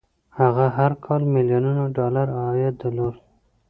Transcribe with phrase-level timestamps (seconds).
[0.39, 3.15] هغه هر کال ميليونونه ډالر عايد درلود.